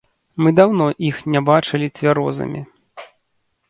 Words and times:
Мы 0.43 0.53
даўно 0.59 0.87
іх 1.11 1.21
не 1.35 1.43
бачылі 1.51 1.93
цвярозымі. 2.01 2.67